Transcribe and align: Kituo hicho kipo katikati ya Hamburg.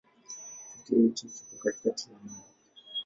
Kituo 0.71 0.99
hicho 0.99 1.27
kipo 1.27 1.55
katikati 1.57 2.09
ya 2.11 2.17
Hamburg. 2.17 2.47